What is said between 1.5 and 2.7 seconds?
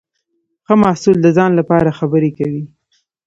لپاره خبرې کوي.